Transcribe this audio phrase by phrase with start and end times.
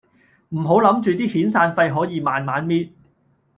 [0.49, 2.89] 唔好諗住啲遣散費可以慢慢搣